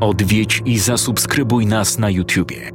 [0.00, 2.70] Odwiedź i zasubskrybuj nas na YouTubie.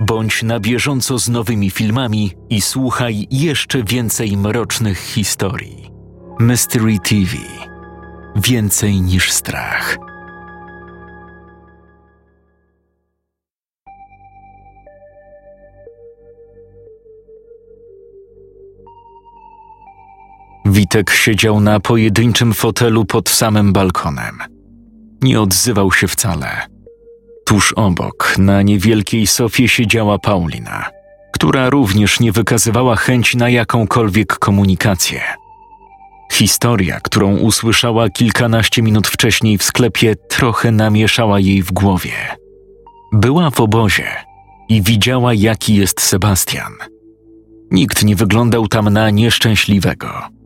[0.00, 5.90] Bądź na bieżąco z nowymi filmami i słuchaj jeszcze więcej mrocznych historii.
[6.38, 7.36] Mystery TV.
[8.36, 9.98] Więcej niż strach.
[20.66, 24.59] Witek siedział na pojedynczym fotelu pod samym balkonem.
[25.22, 26.66] Nie odzywał się wcale.
[27.46, 30.90] Tuż obok, na niewielkiej sofie siedziała Paulina,
[31.32, 35.20] która również nie wykazywała chęci na jakąkolwiek komunikację.
[36.32, 42.12] Historia, którą usłyszała kilkanaście minut wcześniej w sklepie, trochę namieszała jej w głowie.
[43.12, 44.06] Była w obozie
[44.68, 46.72] i widziała, jaki jest Sebastian.
[47.70, 50.39] Nikt nie wyglądał tam na nieszczęśliwego.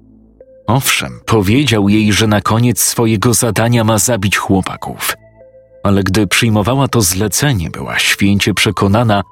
[0.67, 5.17] Owszem, powiedział jej, że na koniec swojego zadania ma zabić chłopaków,
[5.83, 9.23] ale gdy przyjmowała to zlecenie, była święcie przekonana,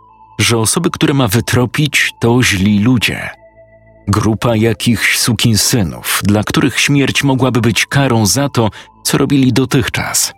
[0.41, 3.30] że osoby, które ma wytropić, to źli ludzie.
[4.08, 8.70] Grupa jakichś sukinsynów, dla których śmierć mogłaby być karą za to,
[9.05, 10.33] co robili dotychczas.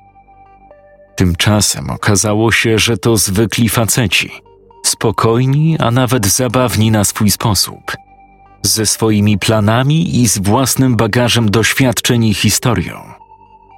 [1.16, 4.30] Tymczasem okazało się, że to zwykli faceci,
[4.84, 7.80] spokojni, a nawet zabawni na swój sposób–
[8.66, 13.12] ze swoimi planami i z własnym bagażem doświadczeń i historią.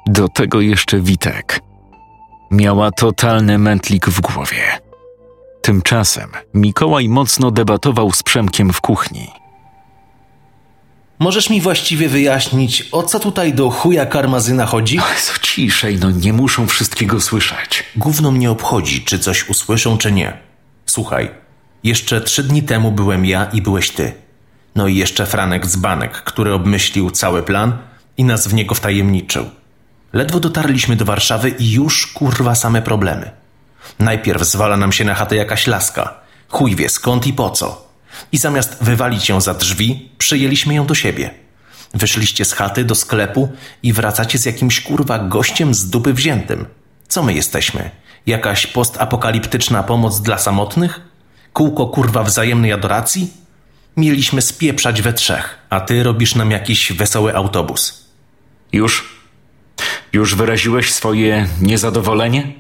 [0.07, 1.61] Do tego jeszcze Witek.
[2.51, 4.79] Miała totalny mętlik w głowie.
[5.63, 9.29] Tymczasem Mikołaj mocno debatował z Przemkiem w kuchni.
[11.19, 14.99] Możesz mi właściwie wyjaśnić, o co tutaj do chuja karmazyna chodzi?
[15.23, 17.85] Co ciszej, no nie muszą wszystkiego słyszeć.
[17.97, 20.39] Gówno mnie obchodzi, czy coś usłyszą, czy nie.
[20.87, 21.31] Słuchaj,
[21.85, 24.26] jeszcze trzy dni temu byłem ja i byłeś ty.
[24.77, 27.79] No i jeszcze Franek z Banek, który obmyślił cały plan
[28.17, 29.51] i nas w niego wtajemniczył.
[30.13, 33.31] Ledwo dotarliśmy do Warszawy i już kurwa same problemy.
[33.99, 36.15] Najpierw zwala nam się na chatę jakaś laska.
[36.49, 37.87] Chuj wie skąd i po co.
[38.33, 41.31] I zamiast wywalić ją za drzwi, przyjęliśmy ją do siebie.
[41.95, 43.49] Wyszliście z chaty do sklepu
[43.83, 46.67] i wracacie z jakimś kurwa gościem z dupy wziętym.
[47.09, 47.91] Co my jesteśmy?
[48.27, 51.01] Jakaś postapokaliptyczna pomoc dla samotnych?
[51.53, 53.46] Kółko kurwa wzajemnej adoracji?
[53.97, 58.07] Mieliśmy spieprzać we trzech, a ty robisz nam jakiś wesoły autobus.
[58.73, 59.17] Już?
[60.13, 62.53] Już wyraziłeś swoje niezadowolenie?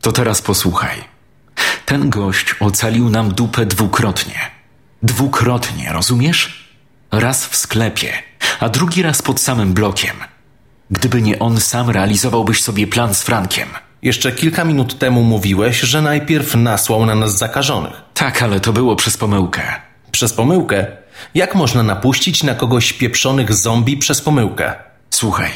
[0.00, 1.04] To teraz posłuchaj.
[1.86, 4.38] Ten gość ocalił nam dupę dwukrotnie.
[5.02, 6.70] Dwukrotnie, rozumiesz?
[7.12, 8.12] Raz w sklepie,
[8.60, 10.16] a drugi raz pod samym blokiem.
[10.90, 13.68] Gdyby nie on sam, realizowałbyś sobie plan z Frankiem.
[14.02, 17.92] Jeszcze kilka minut temu mówiłeś, że najpierw nasłał na nas zakażonych.
[18.14, 19.91] Tak, ale to było przez pomyłkę.
[20.12, 20.86] Przez pomyłkę?
[21.34, 24.74] Jak można napuścić na kogoś pieprzonych zombie przez pomyłkę?
[25.10, 25.50] Słuchaj,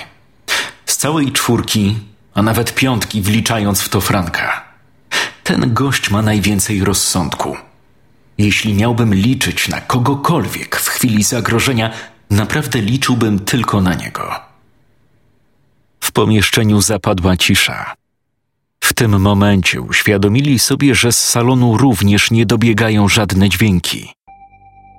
[0.87, 1.99] z całej czwórki,
[2.35, 4.65] a nawet piątki wliczając w to Franka,
[5.45, 7.57] ten gość ma najwięcej rozsądku.
[8.39, 11.91] Jeśli miałbym liczyć na kogokolwiek w chwili zagrożenia,
[12.31, 14.35] naprawdę liczyłbym tylko na niego.
[16.01, 17.95] W pomieszczeniu zapadła cisza.
[18.81, 24.17] W tym momencie uświadomili sobie, że z salonu również nie dobiegają żadne dźwięki.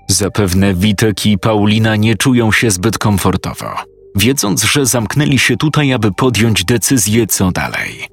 [0.07, 3.75] Zapewne Witek i Paulina nie czują się zbyt komfortowo,
[4.15, 8.07] wiedząc, że zamknęli się tutaj, aby podjąć decyzję, co dalej.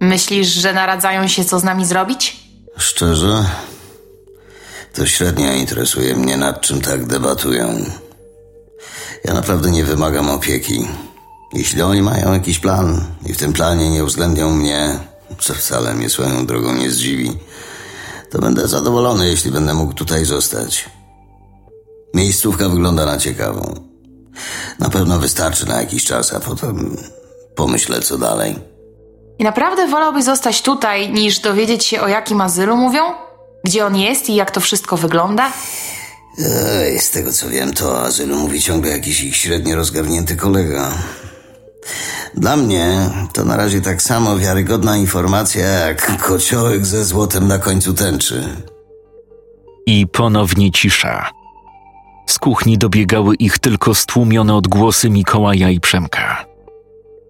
[0.00, 2.36] Myślisz, że naradzają się, co z nami zrobić?
[2.78, 3.44] Szczerze,
[4.94, 7.84] to średnio interesuje mnie, nad czym tak debatują.
[9.24, 10.88] Ja naprawdę nie wymagam opieki.
[11.52, 14.98] Jeśli oni mają jakiś plan i w tym planie nie uwzględnią mnie,
[15.40, 17.32] co wcale mnie swoją drogą nie zdziwi,
[18.30, 20.90] to będę zadowolony, jeśli będę mógł tutaj zostać.
[22.14, 23.74] Miejscówka wygląda na ciekawą.
[24.78, 26.96] Na pewno wystarczy na jakiś czas, a potem
[27.54, 28.58] pomyślę, co dalej.
[29.38, 33.02] I naprawdę wolałbyś zostać tutaj, niż dowiedzieć się, o jakim azylu mówią?
[33.64, 35.52] Gdzie on jest i jak to wszystko wygląda?
[36.38, 40.92] Ej, z tego co wiem, to o azylu mówi ciągle jakiś ich średnio rozgarnięty kolega.
[42.34, 47.94] Dla mnie to na razie tak samo wiarygodna informacja jak kociołek ze złotem na końcu
[47.94, 48.48] tęczy.
[49.86, 51.30] I ponownie cisza.
[52.26, 56.44] Z kuchni dobiegały ich tylko stłumione odgłosy Mikołaja i Przemka.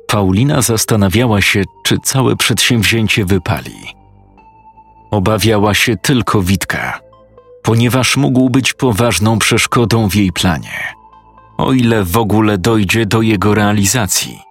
[0.07, 3.77] Paulina zastanawiała się, czy całe przedsięwzięcie wypali.
[5.11, 7.01] Obawiała się tylko Witka,
[7.63, 10.95] ponieważ mógł być poważną przeszkodą w jej planie,
[11.59, 14.46] o ile w ogóle dojdzie do jego realizacji.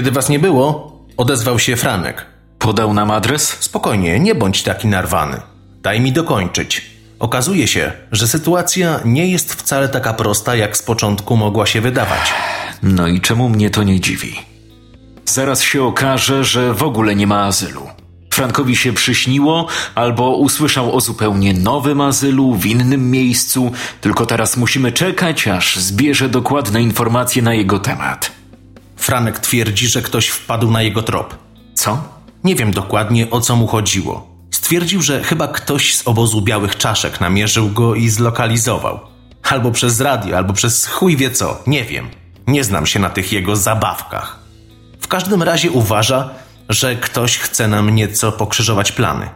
[0.00, 2.26] Kiedy was nie było, odezwał się Franek.
[2.58, 3.56] Podał nam adres?
[3.60, 5.40] Spokojnie, nie bądź taki narwany.
[5.82, 6.90] Daj mi dokończyć.
[7.18, 12.32] Okazuje się, że sytuacja nie jest wcale taka prosta, jak z początku mogła się wydawać.
[12.82, 14.36] No i czemu mnie to nie dziwi?
[15.24, 17.86] Zaraz się okaże, że w ogóle nie ma azylu.
[18.30, 24.92] Frankowi się przyśniło, albo usłyszał o zupełnie nowym azylu w innym miejscu, tylko teraz musimy
[24.92, 28.39] czekać, aż zbierze dokładne informacje na jego temat.
[29.00, 31.38] Franek twierdzi, że ktoś wpadł na jego trop.
[31.74, 32.02] Co?
[32.44, 34.30] Nie wiem dokładnie o co mu chodziło.
[34.50, 39.00] Stwierdził, że chyba ktoś z obozu białych czaszek namierzył go i zlokalizował.
[39.42, 42.08] Albo przez radio, albo przez chuj wie co, nie wiem.
[42.46, 44.38] Nie znam się na tych jego zabawkach.
[45.00, 46.30] W każdym razie uważa,
[46.68, 49.28] że ktoś chce nam nieco pokrzyżować plany.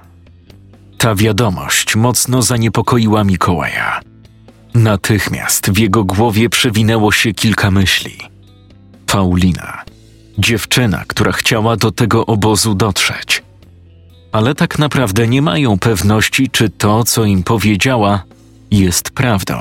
[0.99, 4.01] Ta wiadomość mocno zaniepokoiła Mikołaja.
[4.75, 8.34] Natychmiast w jego głowie przewinęło się kilka myśli.
[9.15, 9.85] Paulina,
[10.39, 13.43] dziewczyna, która chciała do tego obozu dotrzeć.
[14.33, 18.23] Ale tak naprawdę nie mają pewności, czy to, co im powiedziała,
[18.71, 19.55] jest prawdą.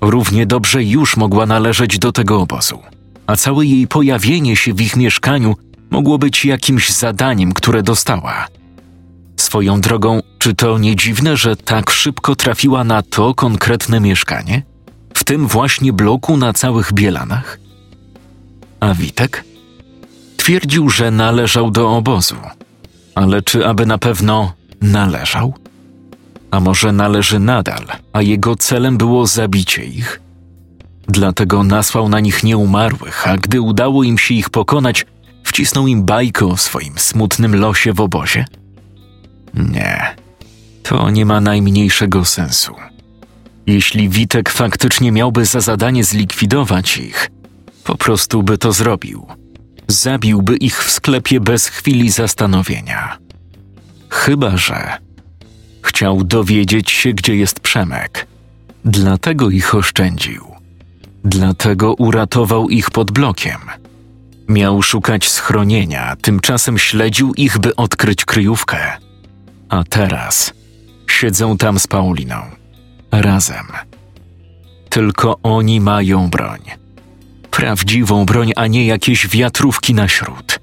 [0.00, 2.78] Równie dobrze już mogła należeć do tego obozu,
[3.26, 5.54] a całe jej pojawienie się w ich mieszkaniu
[5.90, 8.46] mogło być jakimś zadaniem, które dostała.
[9.36, 14.62] Swoją drogą, czy to nie dziwne, że tak szybko trafiła na to konkretne mieszkanie?
[15.14, 17.65] W tym właśnie bloku na całych Bielanach?
[18.86, 19.44] A Witek?
[20.36, 22.36] Twierdził, że należał do obozu.
[23.14, 25.54] Ale czy aby na pewno należał?
[26.50, 30.20] A może należy nadal, a jego celem było zabicie ich?
[31.08, 35.06] Dlatego nasłał na nich nieumarłych, a gdy udało im się ich pokonać,
[35.44, 38.44] wcisnął im bajkę o swoim smutnym losie w obozie?
[39.54, 40.16] Nie,
[40.82, 42.74] to nie ma najmniejszego sensu.
[43.66, 47.30] Jeśli Witek faktycznie miałby za zadanie zlikwidować ich,
[47.86, 49.26] po prostu by to zrobił.
[49.88, 53.18] Zabiłby ich w sklepie bez chwili zastanowienia.
[54.08, 54.98] Chyba, że
[55.82, 58.26] chciał dowiedzieć się, gdzie jest Przemek.
[58.84, 60.44] Dlatego ich oszczędził.
[61.24, 63.60] Dlatego uratował ich pod blokiem.
[64.48, 68.78] Miał szukać schronienia, tymczasem śledził ich, by odkryć kryjówkę.
[69.68, 70.52] A teraz
[71.10, 72.36] siedzą tam z Pauliną.
[73.12, 73.66] Razem.
[74.88, 76.85] Tylko oni mają broń.
[77.56, 80.58] Prawdziwą broń, a nie jakieś wiatrówki na śród.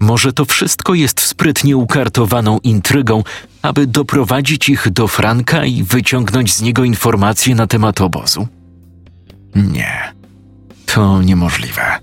[0.00, 3.22] Może to wszystko jest sprytnie ukartowaną intrygą,
[3.62, 8.48] aby doprowadzić ich do Franka i wyciągnąć z niego informacje na temat obozu?
[9.54, 10.12] Nie,
[10.86, 11.98] to niemożliwe.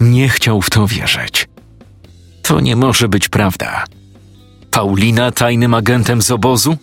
[0.00, 1.48] Nie chciał w to wierzyć.
[2.42, 3.84] To nie może być prawda.
[4.70, 6.76] Paulina tajnym agentem z obozu?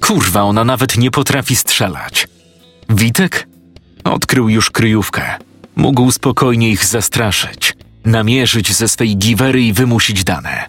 [0.00, 2.28] Kurwa, ona nawet nie potrafi strzelać.
[2.88, 3.51] Witek?
[4.04, 5.22] Odkrył już kryjówkę.
[5.76, 10.66] Mógł spokojnie ich zastraszyć, namierzyć ze swej giwery i wymusić dane.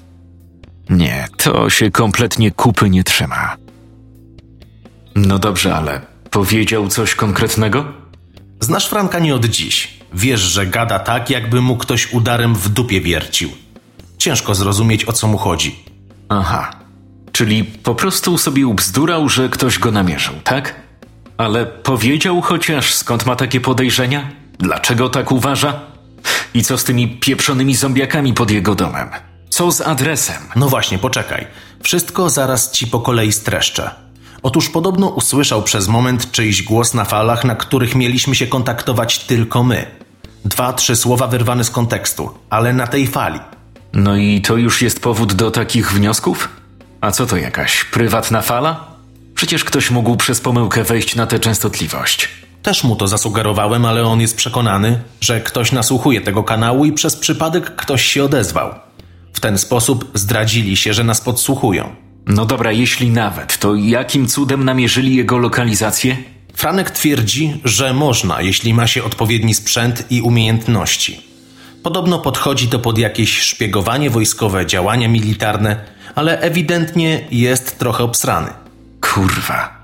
[0.89, 3.55] Nie, to się kompletnie kupy nie trzyma.
[5.15, 7.86] No dobrze, ale powiedział coś konkretnego?
[8.60, 9.93] Znasz Franka nie od dziś.
[10.13, 13.50] Wiesz, że gada tak, jakby mu ktoś udarem w dupie wiercił.
[14.17, 15.75] Ciężko zrozumieć, o co mu chodzi.
[16.29, 16.72] Aha,
[17.31, 20.83] czyli po prostu sobie ubzdurał, że ktoś go namierzył, tak?
[21.38, 24.30] Ale powiedział chociaż skąd ma takie podejrzenia?
[24.60, 25.80] Dlaczego tak uważa?
[26.54, 29.10] I co z tymi pieprzonymi zombiakami pod jego domem?
[29.50, 30.42] Co z adresem?
[30.56, 31.48] No właśnie, poczekaj.
[31.84, 33.92] Wszystko zaraz ci po kolei streszczę.
[34.44, 39.63] Otóż podobno usłyszał przez moment czyjś głos na falach, na których mieliśmy się kontaktować tylko
[39.63, 39.86] my.
[40.46, 43.40] Dwa, trzy słowa wyrwane z kontekstu, ale na tej fali.
[43.94, 46.50] No i to już jest powód do takich wniosków?
[47.02, 48.92] A co to jakaś prywatna fala?
[49.43, 52.29] Przecież ktoś mógł przez pomyłkę wejść na tę częstotliwość.
[52.62, 57.15] Też mu to zasugerowałem, ale on jest przekonany, że ktoś nasłuchuje tego kanału i przez
[57.15, 58.75] przypadek ktoś się odezwał.
[59.33, 61.95] W ten sposób zdradzili się, że nas podsłuchują.
[62.25, 66.17] No dobra, jeśli nawet, to jakim cudem namierzyli jego lokalizację?
[66.53, 71.21] Franek twierdzi, że można, jeśli ma się odpowiedni sprzęt i umiejętności.
[71.83, 75.85] Podobno podchodzi to pod jakieś szpiegowanie wojskowe, działania militarne,
[76.15, 78.62] ale ewidentnie jest trochę obsrany.
[79.13, 79.82] Kurwa.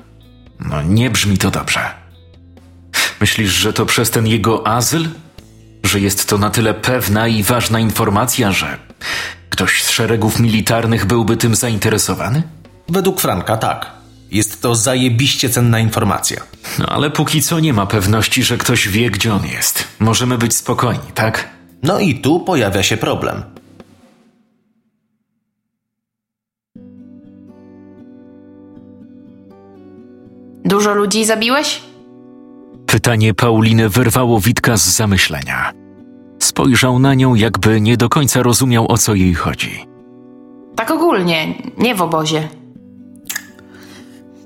[0.60, 1.80] No nie brzmi to dobrze.
[3.22, 5.10] Myślisz, że to przez ten jego azyl?
[5.84, 8.78] Że jest to na tyle pewna i ważna informacja, że
[9.50, 12.44] ktoś z szeregów militarnych byłby tym zainteresowany?
[12.90, 13.92] Według Franka tak.
[14.32, 16.42] Jest to zajebiście cenna informacja.
[16.80, 19.88] No ale póki co nie ma pewności, że ktoś wie, gdzie on jest.
[20.00, 21.50] Możemy być spokojni, tak?
[21.84, 23.44] No i tu pojawia się problem.
[30.80, 31.82] Dużo ludzi zabiłeś?
[32.86, 35.74] Pytanie Pauliny wyrwało Witka z zamyślenia.
[36.40, 39.86] Spojrzał na nią, jakby nie do końca rozumiał, o co jej chodzi.
[40.76, 42.50] Tak ogólnie, nie w obozie.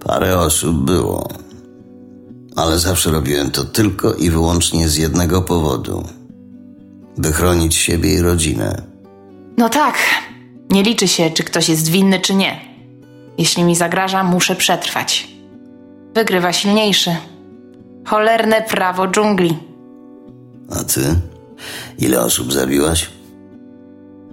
[0.05, 1.29] Parę osób było.
[2.55, 6.03] Ale zawsze robiłem to tylko i wyłącznie z jednego powodu.
[7.17, 8.81] By chronić siebie i rodzinę.
[9.57, 9.95] No tak,
[10.69, 12.59] nie liczy się, czy ktoś jest winny, czy nie.
[13.37, 15.32] Jeśli mi zagraża, muszę przetrwać.
[16.15, 17.15] Wygrywa silniejszy.
[18.05, 19.57] Cholerne prawo dżungli.
[20.69, 21.01] A ty?
[21.99, 23.09] Ile osób zabiłaś?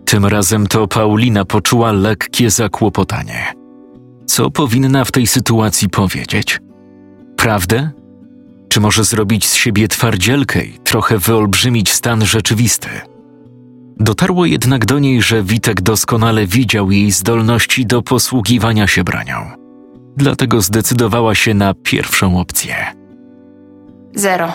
[0.04, 3.52] Tym razem to Paulina poczuła lekkie zakłopotanie.
[4.26, 6.60] Co powinna w tej sytuacji powiedzieć?
[7.36, 7.90] Prawdę?
[8.68, 12.88] Czy może zrobić z siebie twardzielkę i trochę wyolbrzymić stan rzeczywisty?
[13.96, 19.59] Dotarło jednak do niej, że Witek doskonale widział jej zdolności do posługiwania się bronią.
[20.16, 22.76] Dlatego zdecydowała się na pierwszą opcję.
[24.14, 24.52] Zero.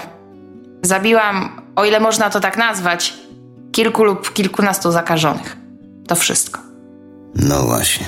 [0.81, 3.13] Zabiłam, o ile można to tak nazwać,
[3.71, 5.57] kilku lub kilkunastu zakażonych.
[6.07, 6.59] To wszystko.
[7.35, 8.05] No właśnie.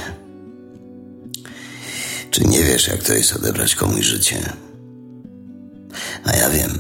[2.32, 4.54] Czy nie wiesz, jak to jest odebrać komuś życie?
[6.26, 6.80] A ja wiem.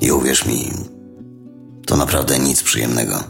[0.00, 0.72] I uwierz mi,
[1.86, 3.24] to naprawdę nic przyjemnego.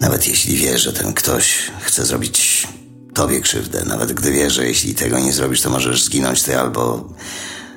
[0.00, 2.68] Nawet jeśli wiesz, że ten ktoś chce zrobić
[3.14, 7.08] tobie krzywdę, nawet gdy wiesz, że jeśli tego nie zrobisz, to możesz zginąć ty albo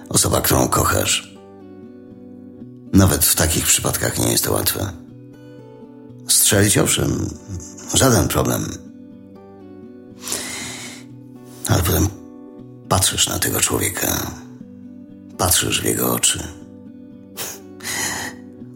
[0.10, 1.34] osoba, którą kochasz.
[2.94, 4.92] Nawet w takich przypadkach nie jest to łatwe.
[6.28, 7.30] Strzelić owszem,
[7.94, 8.78] żaden problem.
[11.68, 12.08] Ale potem
[12.90, 14.32] patrzysz na tego człowieka,
[15.38, 16.44] patrzysz w jego oczy.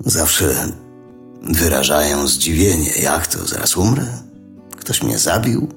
[0.06, 0.72] Zawsze
[1.42, 2.92] wyrażają zdziwienie.
[2.92, 3.46] Jak to?
[3.46, 4.06] Zaraz umrę?
[4.78, 5.70] Ktoś mnie zabił?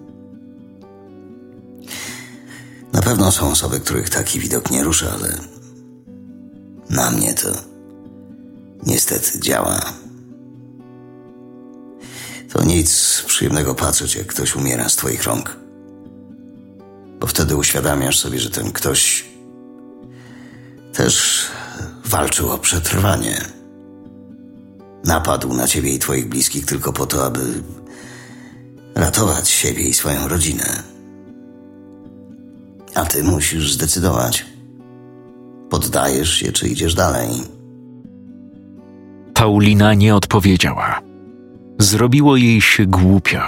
[2.93, 5.39] Na pewno są osoby, których taki widok nie rusza, ale
[6.91, 7.49] na mnie to
[8.87, 9.81] niestety działa.
[12.53, 15.57] To nic przyjemnego patrzeć, jak ktoś umiera z twoich rąk.
[17.21, 19.25] Bo wtedy uświadamiasz sobie, że ten ktoś
[20.93, 21.47] też
[22.05, 23.60] walczył o przetrwanie.
[25.05, 27.41] Napadł na ciebie i twoich bliskich tylko po to, aby
[28.95, 30.83] ratować siebie i swoją rodzinę.
[32.95, 34.47] A ty musisz zdecydować.
[35.71, 37.31] Poddajesz się, czy idziesz dalej.
[39.35, 41.01] Paulina nie odpowiedziała.
[41.79, 43.43] Zrobiło jej się głupio.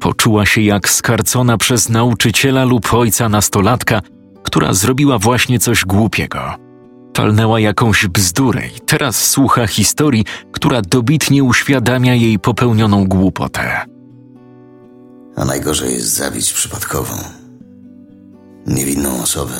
[0.00, 4.02] Poczuła się jak skarcona przez nauczyciela lub ojca nastolatka,
[4.42, 6.65] która zrobiła właśnie coś głupiego.
[7.16, 13.80] Talnęła jakąś bzdurę i teraz słucha historii, która dobitnie uświadamia jej popełnioną głupotę.
[15.36, 17.14] A najgorzej jest zabić przypadkową,
[18.66, 19.54] niewinną osobę,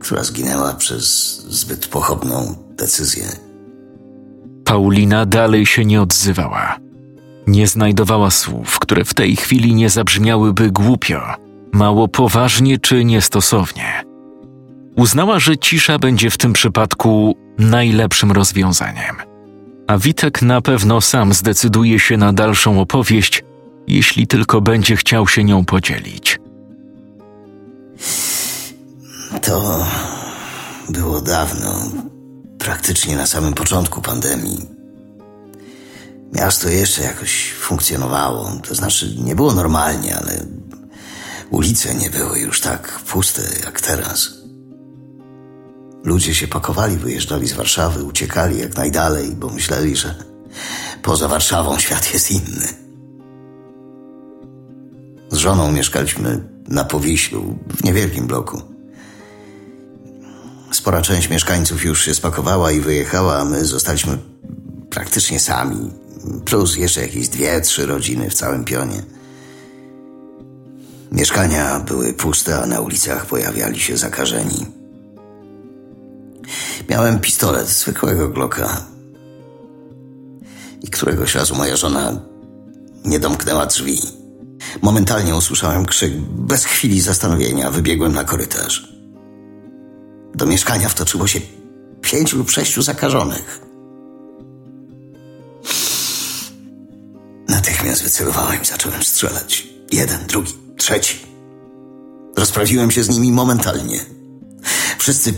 [0.00, 3.24] która zginęła przez zbyt pochopną decyzję.
[4.64, 6.78] Paulina dalej się nie odzywała.
[7.46, 11.20] Nie znajdowała słów, które w tej chwili nie zabrzmiałyby głupio,
[11.72, 14.05] mało poważnie czy niestosownie.
[14.96, 19.16] Uznała, że cisza będzie w tym przypadku najlepszym rozwiązaniem.
[19.86, 23.44] A Witek na pewno sam zdecyduje się na dalszą opowieść,
[23.86, 26.40] jeśli tylko będzie chciał się nią podzielić.
[29.42, 29.86] To
[30.88, 31.90] było dawno,
[32.58, 34.66] praktycznie na samym początku pandemii.
[36.32, 40.46] Miasto jeszcze jakoś funkcjonowało, to znaczy nie było normalnie, ale
[41.50, 44.35] ulice nie były już tak puste jak teraz.
[46.06, 50.14] Ludzie się pakowali, wyjeżdżali z Warszawy, uciekali jak najdalej, bo myśleli, że
[51.02, 52.68] poza Warszawą świat jest inny.
[55.30, 58.62] Z żoną mieszkaliśmy na Powiślu, w niewielkim bloku.
[60.72, 64.18] Spora część mieszkańców już się spakowała i wyjechała, a my zostaliśmy
[64.90, 65.90] praktycznie sami.
[66.44, 69.02] Plus jeszcze jakieś dwie, trzy rodziny w całym pionie.
[71.12, 74.75] Mieszkania były puste, a na ulicach pojawiali się zakażeni.
[76.88, 78.86] Miałem pistolet zwykłego Glocka.
[80.82, 82.20] I któregoś razu moja żona
[83.04, 83.98] nie domknęła drzwi.
[84.82, 86.12] Momentalnie usłyszałem krzyk.
[86.30, 88.92] Bez chwili zastanowienia wybiegłem na korytarz.
[90.34, 91.40] Do mieszkania wtoczyło się
[92.00, 93.60] pięciu lub sześciu zakażonych.
[97.48, 99.68] Natychmiast wycelowałem i zacząłem strzelać.
[99.92, 101.26] Jeden, drugi, trzeci.
[102.36, 104.00] Rozprawiłem się z nimi momentalnie.
[104.98, 105.34] Wszyscy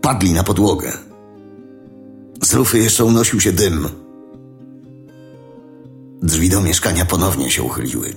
[0.00, 0.92] padli na podłogę.
[2.42, 3.88] Z rufy jeszcze unosił się dym.
[6.22, 8.12] Drzwi do mieszkania ponownie się uchyliły.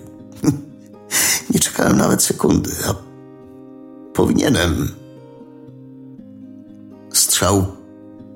[1.54, 2.94] Nie czekałem nawet sekundy, a
[4.14, 4.88] powinienem.
[7.14, 7.66] Strzał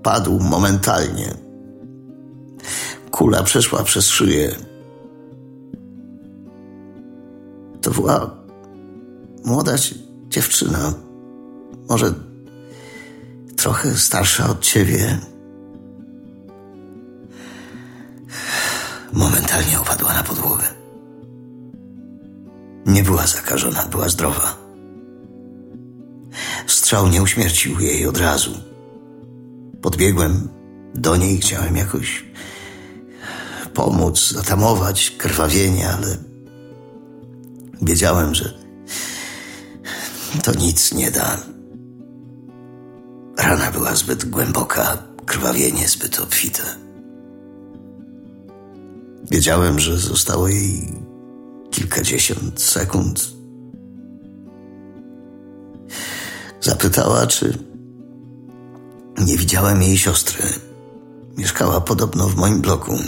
[0.04, 1.34] padł momentalnie.
[3.12, 4.56] Kula przeszła przez szyję.
[7.82, 8.38] To była
[9.46, 9.74] młoda
[10.30, 10.94] dziewczyna,
[11.90, 12.14] może
[13.58, 15.20] trochę starsza od ciebie.
[19.14, 20.64] Momentalnie opadła na podłogę.
[22.86, 24.58] Nie była zakażona, była zdrowa.
[26.68, 28.60] Strzał nie uśmiercił jej od razu.
[29.82, 30.50] Podbiegłem
[30.96, 32.26] do niej, chciałem jakoś
[33.74, 36.18] pomóc, zatamować krwawienie, ale
[37.82, 38.54] wiedziałem, że
[40.44, 41.57] to nic nie da.
[43.48, 46.62] Rana była zbyt głęboka, krwawienie zbyt obfite.
[49.32, 50.94] Wiedziałem, że zostało jej
[51.72, 53.30] kilkadziesiąt sekund.
[56.62, 57.58] Zapytała, czy
[59.18, 60.44] nie widziałem jej siostry.
[61.38, 63.00] Mieszkała podobno w moim bloku.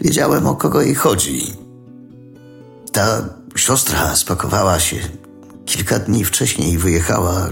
[0.00, 1.52] Wiedziałem, o kogo jej chodzi.
[2.92, 4.96] Ta siostra spakowała się
[5.66, 7.48] kilka dni wcześniej wyjechała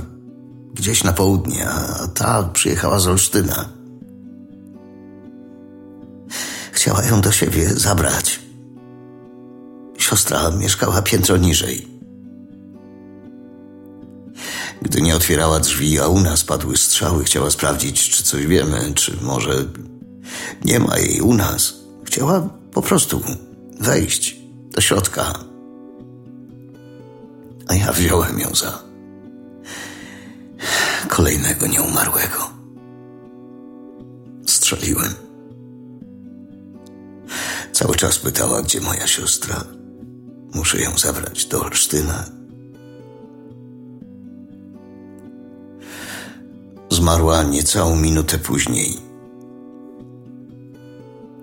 [0.75, 3.69] gdzieś na południe, a ta przyjechała z Olsztyna.
[6.73, 8.41] Chciała ją do siebie zabrać.
[9.99, 11.89] Siostra mieszkała piętro niżej.
[14.83, 19.17] Gdy nie otwierała drzwi, a u nas padły strzały, chciała sprawdzić, czy coś wiemy, czy
[19.23, 19.65] może
[20.65, 21.75] nie ma jej u nas.
[22.05, 23.21] Chciała po prostu
[23.81, 24.37] wejść
[24.71, 25.54] do środka.
[27.69, 28.83] A ja wziąłem ją za
[31.09, 32.51] kolejnego nieumarłego.
[34.47, 35.15] Strzeliłem.
[37.73, 39.65] Cały czas pytała, gdzie moja siostra.
[40.55, 42.25] Muszę ją zabrać do Olsztyna.
[46.91, 48.97] Zmarła niecałą minutę później.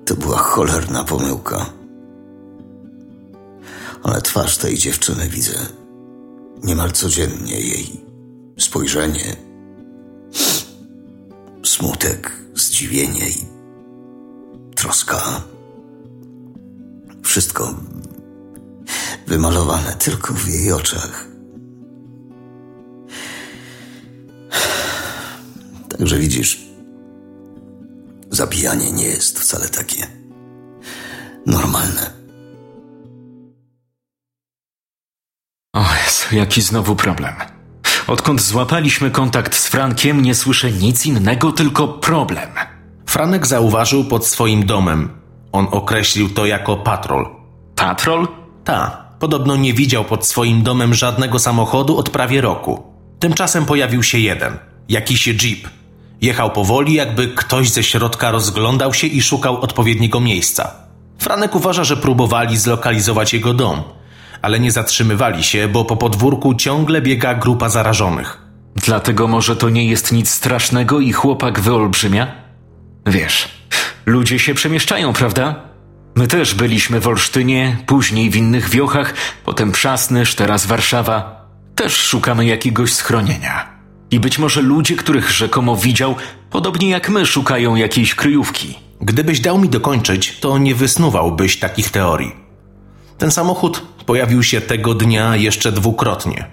[0.06, 1.66] To była cholerna pomyłka.
[4.04, 5.81] Ale twarz tej dziewczyny widzę
[6.63, 7.60] niemal codziennie.
[7.60, 8.02] Jej
[8.60, 9.36] spojrzenie,
[11.63, 13.45] smutek, zdziwienie i
[14.76, 15.43] troska.
[17.24, 17.74] Wszystko
[19.28, 21.28] wymalowane tylko w jej oczach.
[25.89, 26.62] Także widzisz,
[28.30, 30.08] zabijanie nie jest wcale takie
[31.45, 32.21] normalne.
[36.34, 37.34] Jaki znowu problem.
[38.08, 42.50] Odkąd złapaliśmy kontakt z Frankiem, nie słyszę nic innego, tylko problem.
[43.06, 45.10] Franek zauważył pod swoim domem.
[45.52, 47.30] On określił to jako patrol.
[47.76, 48.28] Patrol?
[48.63, 52.84] Ta, podobno nie widział pod swoim domem żadnego samochodu od prawie roku.
[53.20, 54.58] Tymczasem pojawił się jeden,
[54.89, 55.70] jakiś jeep.
[56.22, 60.72] Jechał powoli, jakby ktoś ze środka rozglądał się i szukał odpowiedniego miejsca.
[61.17, 63.84] Franek uważa, że próbowali zlokalizować jego dom,
[64.42, 68.38] ale nie zatrzymywali się, bo po podwórku ciągle biega grupa zarażonych.
[68.76, 72.28] Dlatego może to nie jest nic strasznego i chłopak wyolbrzymia?
[73.06, 73.50] Wiesz,
[74.06, 75.56] ludzie się przemieszczają, prawda?
[76.16, 79.14] My też byliśmy w Olsztynie, później w innych wiochach,
[79.46, 81.46] potem Przasnysz, teraz Warszawa.
[81.76, 83.70] Też szukamy jakiegoś schronienia.
[84.12, 86.16] I być może ludzie, których rzekomo widział,
[86.50, 88.76] podobnie jak my, szukają jakiejś kryjówki.
[89.02, 92.41] Gdybyś dał mi dokończyć, to nie wysnuwałbyś takich teorii.
[93.22, 96.48] Ten samochód pojawił się tego dnia jeszcze dwukrotnie.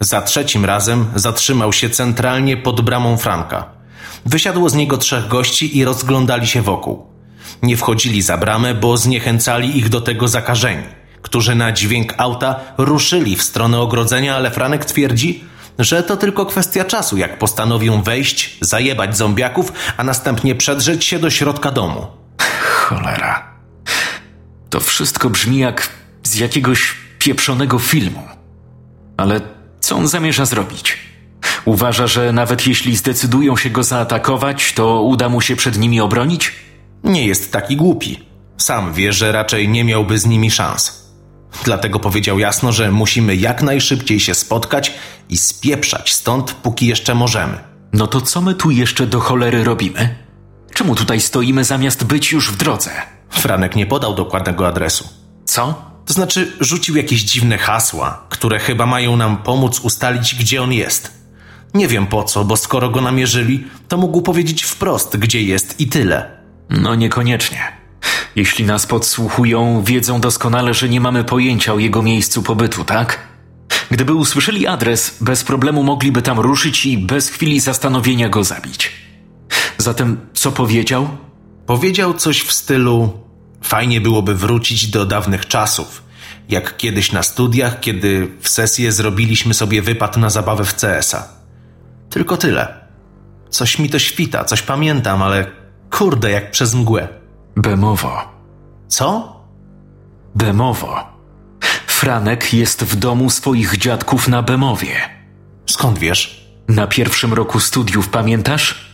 [0.00, 3.64] Za trzecim razem zatrzymał się centralnie pod bramą Franka.
[4.26, 7.06] Wysiadło z niego trzech gości i rozglądali się wokół.
[7.62, 10.82] Nie wchodzili za bramę, bo zniechęcali ich do tego zakażeni,
[11.22, 15.44] którzy na dźwięk auta ruszyli w stronę ogrodzenia, ale Franek twierdzi,
[15.78, 21.30] że to tylko kwestia czasu, jak postanowią wejść, zajebać zombiaków, a następnie przedrzeć się do
[21.30, 22.06] środka domu.
[22.62, 23.52] Cholera.
[24.70, 28.22] To wszystko brzmi jak z jakiegoś pieprzonego filmu.
[29.16, 29.40] Ale
[29.80, 30.98] co on zamierza zrobić?
[31.64, 36.52] Uważa, że nawet jeśli zdecydują się go zaatakować, to uda mu się przed nimi obronić?
[37.04, 38.20] Nie jest taki głupi.
[38.58, 41.02] Sam wie, że raczej nie miałby z nimi szans.
[41.64, 44.94] Dlatego powiedział jasno, że musimy jak najszybciej się spotkać
[45.28, 47.58] i spieprzać stąd, póki jeszcze możemy.
[47.92, 50.16] No to co my tu jeszcze do cholery robimy?
[50.74, 52.90] Czemu tutaj stoimy zamiast być już w drodze?
[53.30, 55.08] Franek nie podał dokładnego adresu.
[55.44, 55.91] Co?
[56.06, 61.12] To znaczy, rzucił jakieś dziwne hasła, które chyba mają nam pomóc ustalić, gdzie on jest.
[61.74, 65.86] Nie wiem po co, bo skoro go namierzyli, to mógł powiedzieć wprost, gdzie jest i
[65.86, 66.42] tyle.
[66.70, 67.72] No niekoniecznie.
[68.36, 73.18] Jeśli nas podsłuchują, wiedzą doskonale, że nie mamy pojęcia o jego miejscu pobytu, tak?
[73.90, 78.92] Gdyby usłyszeli adres, bez problemu mogliby tam ruszyć i bez chwili zastanowienia go zabić.
[79.78, 81.08] Zatem co powiedział?
[81.66, 83.12] Powiedział coś w stylu:
[83.62, 86.02] Fajnie byłoby wrócić do dawnych czasów,
[86.48, 91.28] jak kiedyś na studiach, kiedy w sesję zrobiliśmy sobie wypad na zabawę w CS-a.
[92.10, 92.74] Tylko tyle.
[93.50, 95.46] Coś mi to świta, coś pamiętam, ale
[95.90, 97.08] kurde, jak przez mgłę.
[97.56, 98.28] Bemowo.
[98.88, 99.36] Co?
[100.34, 101.12] Bemowo.
[101.86, 104.96] Franek jest w domu swoich dziadków na Bemowie.
[105.66, 106.48] Skąd wiesz?
[106.68, 108.92] Na pierwszym roku studiów, pamiętasz?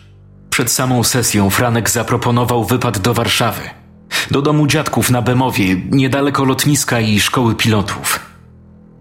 [0.51, 3.61] Przed samą sesją Franek zaproponował wypad do Warszawy.
[4.31, 8.21] Do domu dziadków na Bemowie, niedaleko lotniska i szkoły pilotów.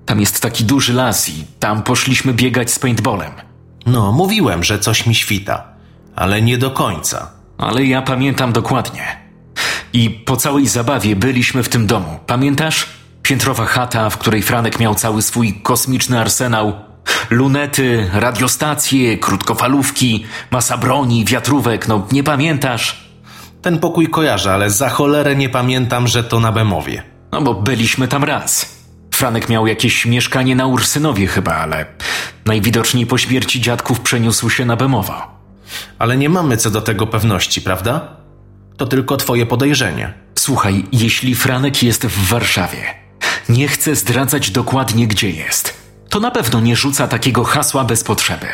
[0.05, 3.31] Tam jest taki duży las i tam poszliśmy biegać z paintballem.
[3.85, 5.63] No, mówiłem, że coś mi świta,
[6.15, 7.31] ale nie do końca.
[7.57, 9.17] Ale ja pamiętam dokładnie.
[9.93, 12.19] I po całej zabawie byliśmy w tym domu.
[12.27, 12.87] Pamiętasz?
[13.23, 16.73] Piętrowa chata, w której Franek miał cały swój kosmiczny arsenał.
[17.29, 23.06] Lunety, radiostacje, krótkofalówki, masa broni, wiatrówek, no nie pamiętasz?
[23.61, 27.03] Ten pokój kojarzę, ale za cholerę nie pamiętam, że to na Bemowie.
[27.31, 28.77] No bo byliśmy tam raz.
[29.13, 31.85] Franek miał jakieś mieszkanie na Ursynowie chyba, ale
[32.45, 35.13] najwidoczniej po śmierci dziadków przeniósł się na Bemowo.
[35.99, 38.17] Ale nie mamy co do tego pewności, prawda?
[38.77, 40.13] To tylko twoje podejrzenie.
[40.35, 42.83] Słuchaj, jeśli Franek jest w Warszawie,
[43.49, 45.77] nie chce zdradzać dokładnie gdzie jest,
[46.09, 48.47] to na pewno nie rzuca takiego hasła bez potrzeby.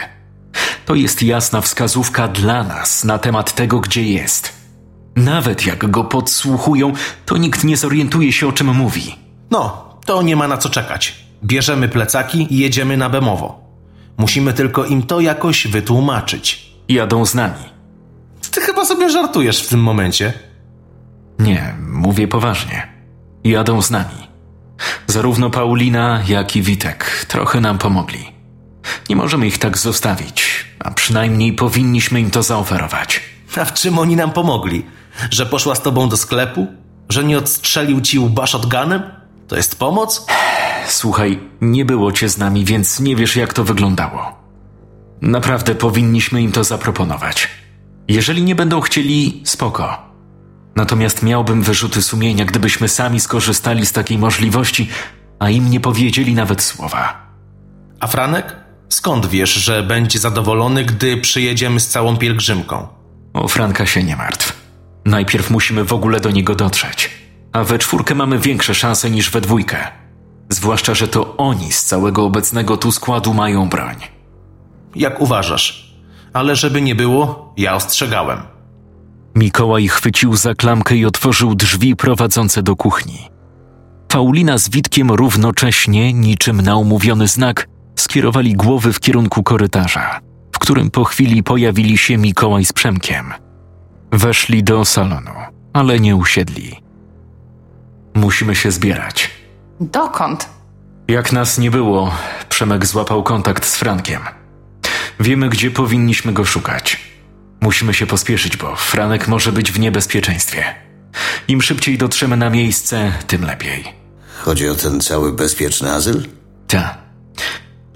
[0.86, 4.62] To jest jasna wskazówka dla nas na temat tego, gdzie jest.
[5.15, 6.93] Nawet jak go podsłuchują,
[7.26, 9.15] to nikt nie zorientuje się o czym mówi.
[9.52, 11.15] No, to nie ma na co czekać.
[11.43, 13.63] Bierzemy plecaki i jedziemy na Bemowo.
[14.17, 16.73] Musimy tylko im to jakoś wytłumaczyć.
[16.89, 17.63] Jadą z nami.
[18.52, 20.34] Ty chyba sobie żartujesz w tym momencie.
[21.39, 22.88] Nie, mówię poważnie.
[23.43, 24.28] Jadą z nami.
[25.08, 28.34] Zarówno Paulina, jak i Witek trochę nam pomogli.
[29.10, 33.21] Nie możemy ich tak zostawić, a przynajmniej powinniśmy im to zaoferować.
[33.58, 34.86] A w czym oni nam pomogli?
[35.30, 36.68] Że poszła z tobą do sklepu?
[37.10, 39.04] Że nie odstrzelił ci łba shotgunem?
[39.48, 40.26] To jest pomoc?
[40.88, 44.44] Słuchaj, nie było cię z nami, więc nie wiesz, jak to wyglądało.
[45.22, 47.48] Naprawdę powinniśmy im to zaproponować.
[48.08, 49.98] Jeżeli nie będą chcieli, spoko.
[50.76, 54.89] Natomiast miałbym wyrzuty sumienia, gdybyśmy sami skorzystali z takiej możliwości,
[55.39, 57.28] a im nie powiedzieli nawet słowa.
[58.00, 58.56] A Franek?
[58.89, 63.03] Skąd wiesz, że będzie zadowolony, gdy przyjedziemy z całą pielgrzymką?
[63.34, 64.63] O Franka się nie martw.
[65.06, 67.12] Najpierw musimy w ogóle do niego dotrzeć.
[67.52, 69.78] A we czwórkę mamy większe szanse niż we dwójkę.
[70.50, 73.96] Zwłaszcza, że to oni z całego obecnego tu składu mają broń.
[74.96, 75.93] Jak uważasz?
[76.34, 78.39] Ale żeby nie było, ja ostrzegałem.
[79.36, 83.30] Mikołaj chwycił za klamkę i otworzył drzwi prowadzące do kuchni.
[84.08, 90.19] Paulina z Witkiem równocześnie, niczym na umówiony znak, skierowali głowy w kierunku korytarza,
[90.63, 93.34] którym po chwili pojawili się Mikołaj z Przemkiem.
[94.12, 95.32] Weszli do salonu,
[95.73, 96.76] ale nie usiedli.
[98.13, 99.30] Musimy się zbierać.
[99.80, 100.49] Dokąd?
[101.08, 102.12] Jak nas nie było,
[102.49, 104.21] Przemek złapał kontakt z Frankiem.
[105.19, 106.99] Wiemy, gdzie powinniśmy go szukać.
[107.62, 110.63] Musimy się pospieszyć, bo Franek może być w niebezpieczeństwie.
[111.47, 113.84] Im szybciej dotrzemy na miejsce, tym lepiej.
[114.41, 116.23] Chodzi o ten cały bezpieczny azyl?
[116.67, 116.97] Ta.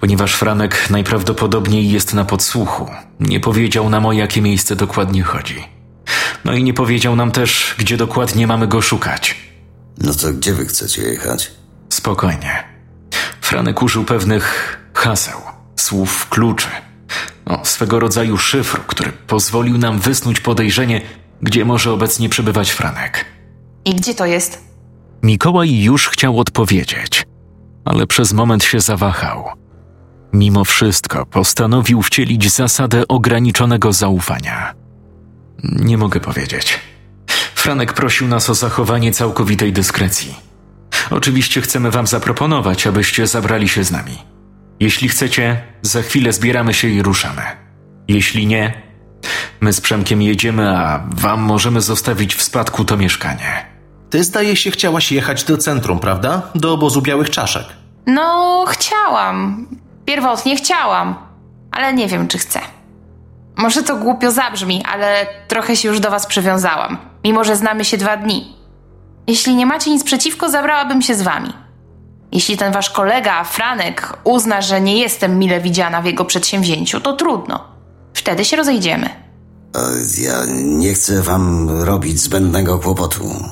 [0.00, 2.86] Ponieważ Franek najprawdopodobniej jest na podsłuchu,
[3.20, 5.64] nie powiedział nam o jakie miejsce dokładnie chodzi.
[6.44, 9.36] No i nie powiedział nam też, gdzie dokładnie mamy go szukać.
[9.98, 11.50] No to gdzie wy chcecie jechać?
[11.88, 12.64] Spokojnie.
[13.40, 15.40] Franek użył pewnych haseł,
[15.76, 16.68] słów kluczy.
[17.46, 21.00] No, swego rodzaju szyfru, który pozwolił nam wysnuć podejrzenie,
[21.42, 23.24] gdzie może obecnie przebywać Franek.
[23.84, 24.64] I gdzie to jest?
[25.22, 27.26] Mikołaj już chciał odpowiedzieć,
[27.84, 29.48] ale przez moment się zawahał.
[30.38, 34.74] Mimo wszystko postanowił wcielić zasadę ograniczonego zaufania.
[35.64, 36.80] Nie mogę powiedzieć.
[37.54, 40.34] Franek prosił nas o zachowanie całkowitej dyskrecji.
[41.10, 44.18] Oczywiście chcemy wam zaproponować, abyście zabrali się z nami.
[44.80, 47.42] Jeśli chcecie, za chwilę zbieramy się i ruszamy.
[48.08, 48.82] Jeśli nie,
[49.60, 53.66] my z Przemkiem jedziemy, a wam możemy zostawić w spadku to mieszkanie.
[54.10, 56.42] Ty zdaje się chciałaś jechać do centrum, prawda?
[56.54, 57.66] Do obozu białych czaszek.
[58.06, 59.66] No, chciałam.
[60.08, 61.14] Pierwotnie chciałam,
[61.70, 62.60] ale nie wiem, czy chcę.
[63.56, 67.96] Może to głupio zabrzmi, ale trochę się już do was przywiązałam, mimo że znamy się
[67.96, 68.56] dwa dni.
[69.26, 71.52] Jeśli nie macie nic przeciwko, zabrałabym się z wami.
[72.32, 77.12] Jeśli ten wasz kolega, Franek, uzna, że nie jestem mile widziana w jego przedsięwzięciu, to
[77.12, 77.64] trudno.
[78.14, 79.06] Wtedy się rozejdziemy.
[79.06, 79.80] E,
[80.22, 83.44] Ja nie chcę wam robić zbędnego kłopotu.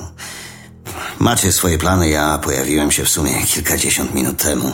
[1.18, 4.72] Macie swoje plany, ja pojawiłem się w sumie kilkadziesiąt minut temu.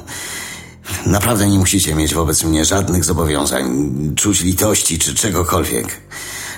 [1.07, 6.01] Naprawdę nie musicie mieć wobec mnie żadnych zobowiązań, czuć litości czy czegokolwiek.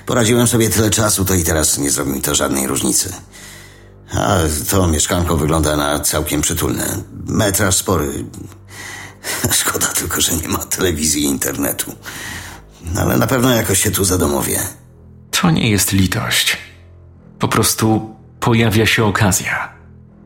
[0.06, 3.12] Poradziłem sobie tyle czasu, to i teraz nie zrobi mi to żadnej różnicy.
[4.12, 4.36] A
[4.70, 6.98] to mieszkanko wygląda na całkiem przytulne.
[7.26, 8.24] Metraż spory.
[9.60, 11.94] Szkoda tylko, że nie ma telewizji i internetu.
[12.96, 14.58] Ale na pewno jakoś się tu zadomowię.
[15.30, 16.56] To nie jest litość.
[17.38, 19.72] Po prostu pojawia się okazja.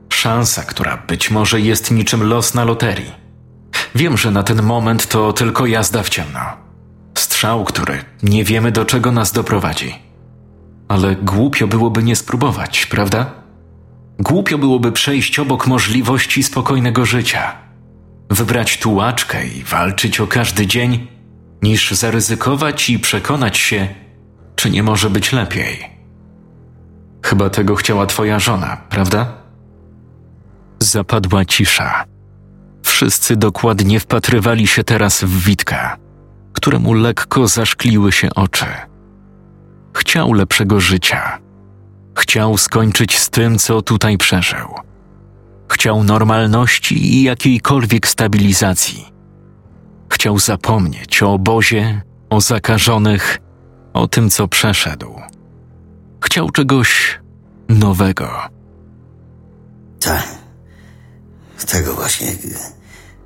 [0.08, 3.27] Szansa, która być może jest niczym los na loterii.
[3.94, 6.40] Wiem, że na ten moment to tylko jazda w ciemno.
[7.18, 9.94] Strzał, który nie wiemy do czego nas doprowadzi.
[10.88, 13.30] Ale głupio byłoby nie spróbować, prawda?
[14.18, 17.52] Głupio byłoby przejść obok możliwości spokojnego życia.
[18.30, 21.06] Wybrać tułaczkę i walczyć o każdy dzień,
[21.62, 23.88] niż zaryzykować i przekonać się,
[24.56, 25.98] czy nie może być lepiej.
[27.22, 29.32] Chyba tego chciała twoja żona, prawda?
[30.78, 32.04] Zapadła cisza.
[32.98, 35.96] Wszyscy dokładnie wpatrywali się teraz w Witka,
[36.52, 38.66] któremu lekko zaszkliły się oczy.
[39.96, 41.38] Chciał lepszego życia.
[42.18, 44.68] Chciał skończyć z tym, co tutaj przeżył.
[45.72, 49.12] Chciał normalności i jakiejkolwiek stabilizacji.
[50.12, 53.38] Chciał zapomnieć o obozie, o zakażonych,
[53.92, 55.14] o tym, co przeszedł.
[56.24, 57.20] Chciał czegoś
[57.68, 58.30] nowego.
[60.00, 60.38] Tak.
[61.66, 62.26] Tego właśnie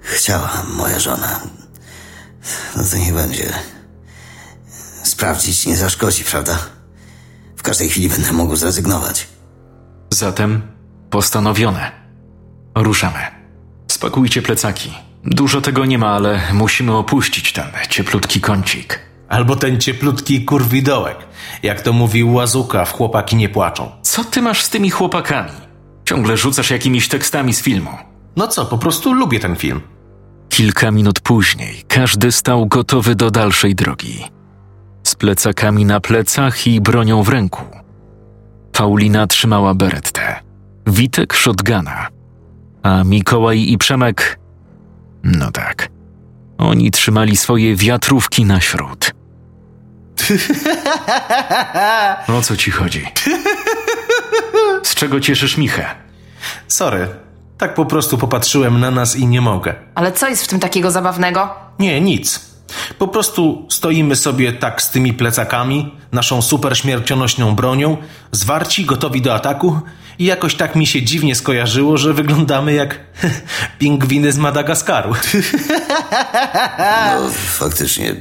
[0.02, 1.40] chciała moja żona.
[2.76, 3.52] No to niech będzie.
[5.02, 6.58] Sprawdzić nie zaszkodzi, prawda?
[7.56, 9.26] W każdej chwili będę mógł zrezygnować.
[10.10, 10.62] Zatem
[11.10, 11.90] postanowione.
[12.74, 13.18] Ruszamy.
[13.88, 14.92] Spakujcie plecaki.
[15.24, 18.98] Dużo tego nie ma, ale musimy opuścić ten cieplutki kącik.
[19.28, 21.16] Albo ten cieplutki kurwidołek.
[21.62, 23.90] Jak to mówił Łazuka, w chłopaki nie płaczą.
[24.02, 25.50] Co ty masz z tymi chłopakami?
[26.04, 27.90] Ciągle rzucasz jakimiś tekstami z filmu.
[28.36, 29.80] No co, po prostu lubię ten film.
[30.52, 34.24] Kilka minut później każdy stał gotowy do dalszej drogi.
[35.02, 37.62] Z plecakami na plecach i bronią w ręku.
[38.72, 40.40] Paulina trzymała berettę,
[40.86, 42.08] Witek shotguna,
[42.82, 44.38] a Mikołaj i Przemek...
[45.24, 45.88] No tak,
[46.58, 49.12] oni trzymali swoje wiatrówki na śród.
[52.38, 53.06] O co ci chodzi?
[54.82, 55.84] Z czego cieszysz Michę?
[56.68, 57.08] Sorry,
[57.62, 59.75] tak po prostu popatrzyłem na nas i nie mogę.
[59.94, 61.55] Ale co jest w tym takiego zabawnego?
[61.79, 62.40] Nie, nic.
[62.98, 67.96] Po prostu stoimy sobie tak z tymi plecakami, naszą super śmiercionośną bronią,
[68.33, 69.81] zwarci, gotowi do ataku
[70.18, 73.01] i jakoś tak mi się dziwnie skojarzyło, że wyglądamy jak
[73.79, 75.14] pingwiny z Madagaskaru.
[77.14, 78.14] No, faktycznie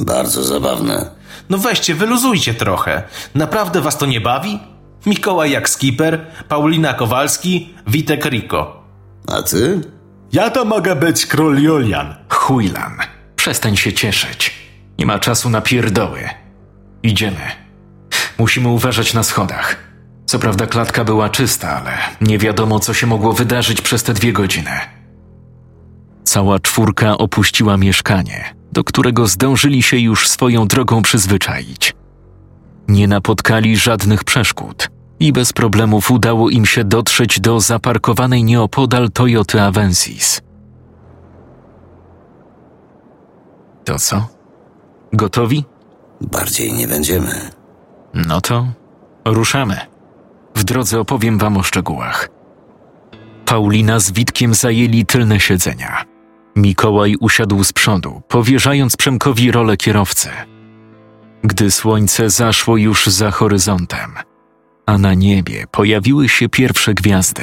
[0.00, 1.10] bardzo zabawne.
[1.50, 3.02] No weźcie, wyluzujcie trochę.
[3.34, 4.75] Naprawdę was to nie bawi?
[5.06, 8.82] Mikołaj jak skipper, Paulina Kowalski, Witek Riko.
[9.28, 9.80] A ty?
[10.32, 12.14] Ja to mogę być król Julian.
[12.28, 12.96] Chujlan,
[13.36, 14.54] przestań się cieszyć.
[14.98, 16.28] Nie ma czasu na pierdoły.
[17.02, 17.40] Idziemy.
[18.38, 19.76] Musimy uważać na schodach.
[20.26, 24.32] Co prawda klatka była czysta, ale nie wiadomo, co się mogło wydarzyć przez te dwie
[24.32, 24.70] godziny.
[26.24, 31.94] Cała czwórka opuściła mieszkanie, do którego zdążyli się już swoją drogą przyzwyczaić.
[32.88, 39.62] Nie napotkali żadnych przeszkód i bez problemów udało im się dotrzeć do zaparkowanej nieopodal Toyoty
[39.62, 40.40] Avensis.
[43.84, 44.28] To co?
[45.12, 45.64] Gotowi?
[46.20, 47.50] Bardziej nie będziemy.
[48.14, 48.66] No to
[49.24, 49.80] ruszamy.
[50.54, 52.28] W drodze opowiem wam o szczegółach.
[53.44, 56.04] Paulina z Witkiem zajęli tylne siedzenia.
[56.56, 60.28] Mikołaj usiadł z przodu, powierzając Przemkowi rolę kierowcy.
[61.44, 64.10] Gdy słońce zaszło już za horyzontem,
[64.86, 67.42] a na niebie pojawiły się pierwsze gwiazdy,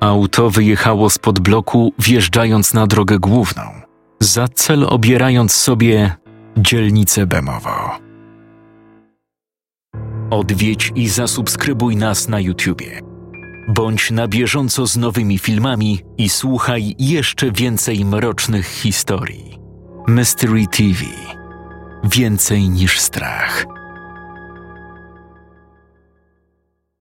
[0.00, 3.62] auto wyjechało spod bloku, wjeżdżając na drogę główną,
[4.20, 6.16] za cel obierając sobie
[6.56, 7.98] dzielnicę Bemowo.
[10.30, 13.00] Odwiedź i zasubskrybuj nas na YouTubie.
[13.68, 19.58] Bądź na bieżąco z nowymi filmami i słuchaj jeszcze więcej mrocznych historii.
[20.06, 21.04] Mystery TV.
[22.04, 23.66] Więcej niż strach.